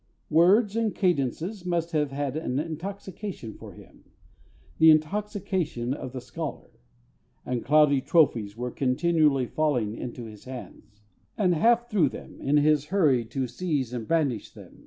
_Words 0.31 0.75
and 0.75 0.95
cadences 0.95 1.63
must 1.63 1.91
have 1.91 2.09
had 2.11 2.35
an 2.35 2.57
intoxication 2.57 3.53
for 3.53 3.73
him, 3.73 4.05
the 4.79 4.89
intoxication 4.89 5.93
of 5.93 6.11
the 6.11 6.19
scholar; 6.21 6.71
and 7.45 7.63
"cloudy 7.63 8.01
trophies" 8.01 8.57
were 8.57 8.71
continually 8.71 9.45
falling 9.45 9.93
into 9.93 10.23
his 10.25 10.45
hands, 10.45 11.03
and 11.37 11.53
half 11.53 11.87
through 11.87 12.09
them, 12.09 12.41
in 12.41 12.57
his 12.57 12.85
hurry 12.85 13.23
to 13.25 13.45
seize 13.45 13.93
and 13.93 14.07
brandish 14.07 14.49
them. 14.55 14.79